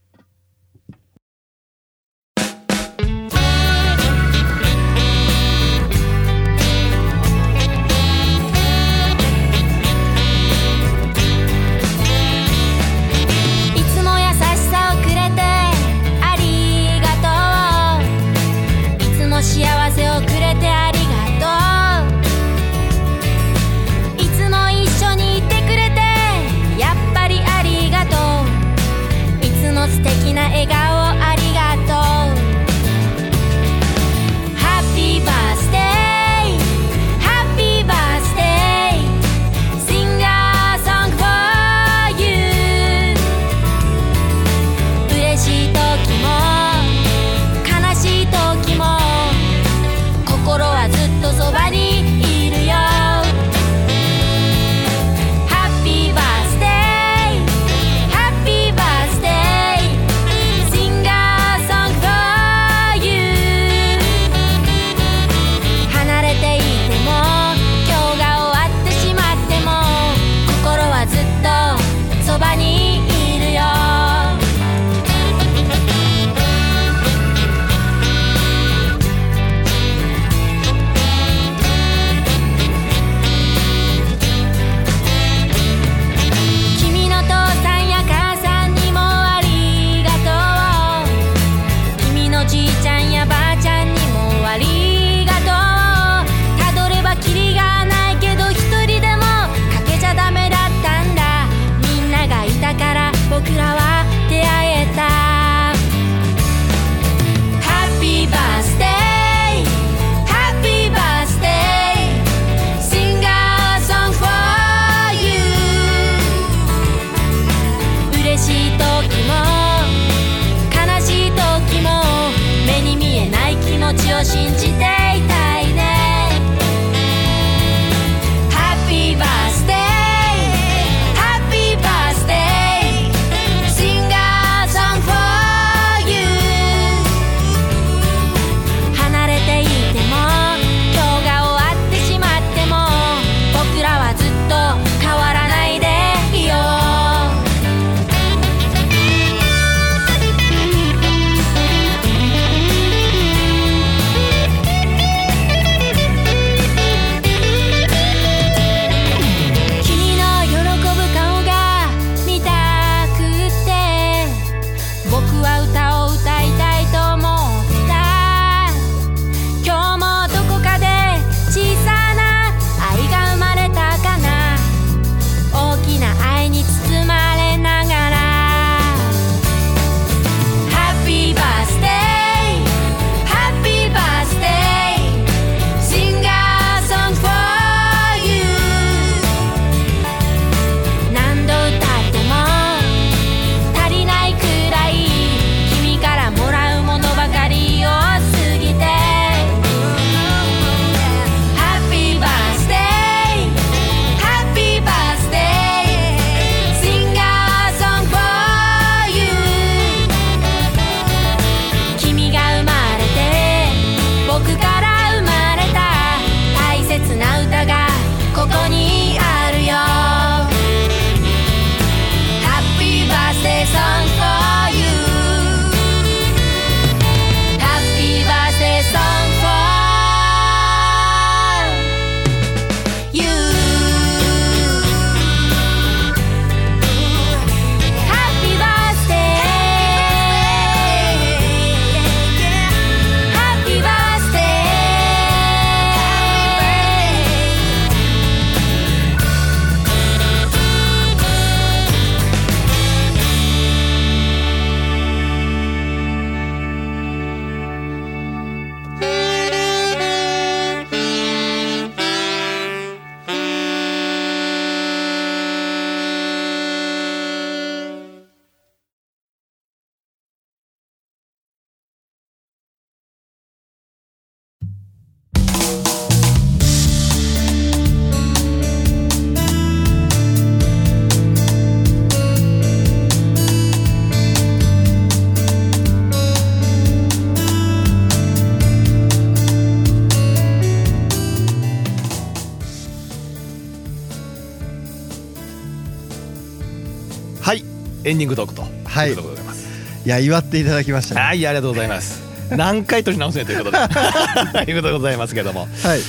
[298.12, 299.68] エンディングトークとはいいうことでございます。
[300.06, 300.10] い。
[300.10, 301.22] や祝っていただきましたね。
[301.22, 302.22] はいありがとうございます。
[302.52, 303.78] 何回取り直すねということで。
[304.66, 305.62] ということでございますけども。
[305.84, 306.00] はい。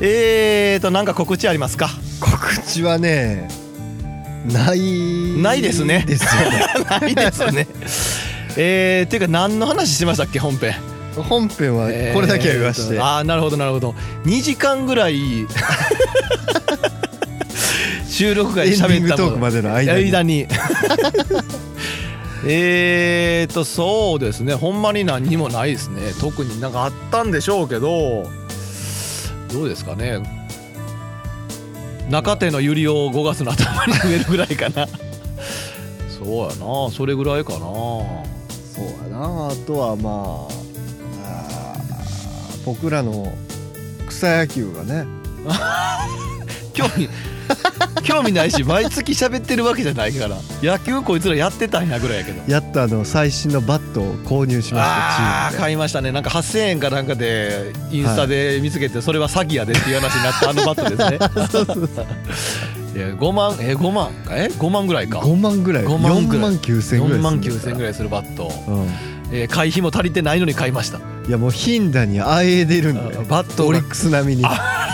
[0.00, 1.90] えーとなんか告知ありますか？
[2.20, 3.48] 告知はね
[4.46, 4.80] ない
[5.42, 6.04] ないですね。
[6.06, 6.66] ですよね。
[6.88, 7.66] ないですよね。
[8.56, 10.74] えー、っていうか何の話しましたっけ本編？
[11.16, 13.94] 本編はこれだけは言わして、えーとああなるほどなるほど。
[14.24, 15.46] 2時間ぐらい
[18.20, 19.00] 収録外喋ったもの。
[19.00, 20.04] グトークまでの間に。
[20.04, 20.46] 間 に
[22.46, 24.52] えーとそうですね。
[24.52, 26.12] ほんまに何にもないですね。
[26.20, 28.26] 特になんかあったんでしょうけど
[29.50, 30.18] どうですかね。
[32.10, 34.86] 中手のユリを5月の頭に植えるぐらいかな。
[36.18, 36.90] そうやな。
[36.90, 37.58] それぐらいかな。
[37.58, 38.02] そ
[38.82, 39.48] うやな。
[39.48, 41.76] あとはまあ
[42.66, 43.32] 僕らの
[44.08, 45.06] 草野球がね。
[46.74, 47.08] 興味
[48.02, 50.36] 興味ないし毎月喋ってるわけじゃないから。
[50.62, 52.40] 野球こいつらやってたんやぐらいやけど。
[52.46, 56.12] やっとあの最新のバットを購入しましたあー買いましたね。
[56.12, 61.18] なんか8000円かなんかでインスタで見つけてそれは詐欺やでっていう話になった あのバットですね。
[61.50, 62.06] そうそうそう。
[62.96, 65.20] いや5万え5万かえ5万ぐらいか。
[65.20, 65.84] 5万ぐらい。
[65.84, 66.50] 5万ぐ4らい。
[66.50, 68.86] 万9千ぐらい4万するんです9000円ぐらいするバット、うん。
[69.32, 70.98] えー会費も足りてないのに買いました。
[70.98, 73.68] いやもうヒンダにあえでるんであバットが。
[73.68, 74.44] オリックス並みに。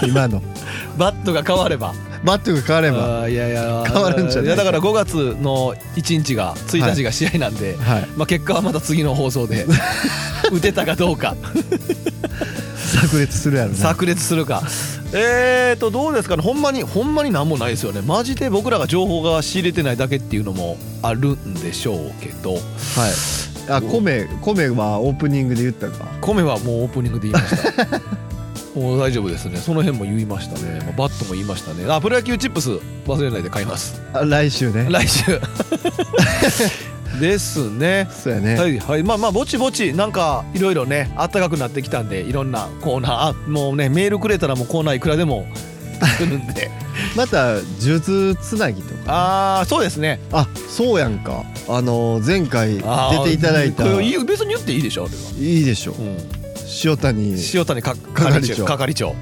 [0.06, 0.42] 今の。
[0.98, 1.94] バットが変われば
[2.24, 4.50] バットが変わればいやいや変わるんじゃない？
[4.50, 8.06] やだから5月の1日が1日が試合なんで、はい。
[8.16, 9.66] まあ、結果はまた次の放送で
[10.52, 11.34] 打てたかどうか。
[13.10, 13.76] 炸裂するやろな。
[13.94, 14.62] 炸裂するか。
[15.12, 16.42] えーとどうですかね？
[16.42, 18.00] ほんまにほんまになんもないですよね。
[18.02, 22.54] マジで僕らが情報が仕入れてないだけっていうのもあるんでしょうけど。
[22.54, 22.62] はい。
[23.68, 26.06] あ米米はオープニングで言ったか？
[26.20, 28.00] 米はもうオープニングで言いました
[28.76, 29.56] もう大丈夫ですね。
[29.56, 31.90] その辺も言いましたね、まあ、バットも言いましたね。
[31.90, 32.72] あプロ野球チップス
[33.06, 34.02] 忘れないで買います。
[34.12, 34.86] あ来週ね。
[34.90, 35.40] 来週。
[37.18, 38.06] ですね。
[38.10, 39.02] そうやね、はいはい。
[39.02, 43.12] まあまあぼちぼちなんかいろいろね暖かくなってきたんでいろんなコーナー。
[43.30, 45.46] あもうねメールくれたらもうコーナーいくらでも
[46.18, 46.70] 来るんで。
[47.16, 49.12] また数珠つなぎとか。
[49.12, 50.20] ああそうですね。
[50.32, 51.44] あそうやんか。
[51.68, 52.82] あの前回出
[53.24, 53.84] ていただいた。
[53.84, 55.92] 別に言っていいでしょあれは、いいでしょ。
[55.92, 56.16] うん、
[56.84, 57.12] 塩谷
[57.54, 59.14] 塩谷係長係長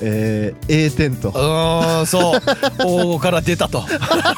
[0.00, 2.40] えー、A テントうーんそう。
[2.78, 3.84] 大御から出たと。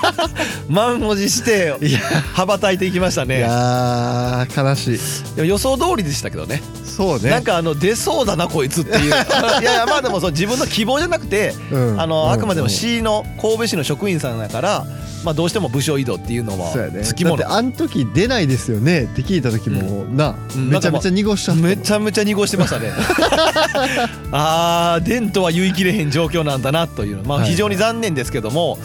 [0.69, 2.01] 満を持していや。
[2.35, 5.35] 羽ばたいていきましたいねやー悲しい。
[5.37, 6.63] でも予想通りでしたけどね。
[6.85, 7.31] そうね。
[7.31, 9.09] なんかあの出そうだなこいつっていう。
[9.11, 12.01] いやいやまあでもそう自分の希望じゃなくてうん。
[12.01, 14.87] あのあくまでもうん市の神戸市の職員さんだから
[15.25, 17.03] まあどうしても部署移動っていうのはそうやね。
[17.03, 17.37] つきもの。
[17.37, 19.03] だってあん時出ないですよね。
[19.03, 20.71] って聞いた時も、なうん。
[20.71, 22.91] めちゃめちゃ濁しちゃっためちゃめちゃ濁してましたね。
[24.33, 27.51] あー伝とは言い切れへん状況なんだなというまあはい。
[27.51, 28.79] 非常に残念ですけども、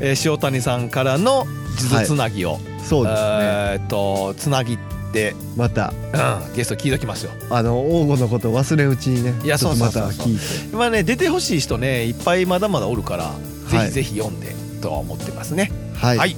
[0.00, 1.46] えー塩谷さんからの
[1.76, 3.28] 数珠つなぎを、そうですね。
[3.40, 4.78] えーっとつなぎっ
[5.12, 5.92] て、また。
[6.12, 7.32] うん、ゲスト聞いときますよ。
[7.50, 10.42] あの王吾のこと忘れんうちにねいやそうそうそう聞いて。
[10.72, 13.34] 今ね出てほしい人ねいっぱいまだまだおるから、は
[13.66, 13.70] い。
[13.70, 15.70] ぜひぜひ読んでとは思ってますね。
[15.94, 16.36] はい、はい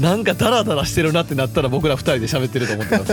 [0.00, 3.12] なんかダラダラしてるなってなったら僕ら2人で喋ってると思ってます。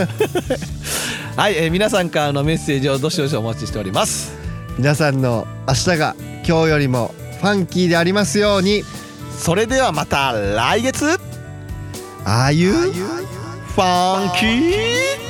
[1.36, 4.39] はい、えー皆さんからのメッセージをどしどしお待ちしております
[4.80, 8.82] 皆さんの明日が今日よりもファンキーでありますように。
[9.38, 11.18] それではまた来月。
[12.24, 15.29] ああいうファンキー